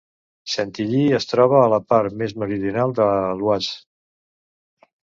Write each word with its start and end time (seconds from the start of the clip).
Chantilly 0.53 1.01
es 1.17 1.29
troba 1.33 1.61
a 1.65 1.69
la 1.75 1.79
part 1.93 2.17
més 2.23 2.35
meridional 2.45 2.99
de 3.03 3.13
l'Oise. 3.45 3.79